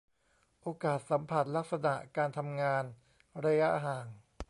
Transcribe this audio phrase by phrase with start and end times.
[0.61, 2.83] โอกาสสัมผัส ลักษณะการทำงาน
[3.45, 4.05] ระยะห่าง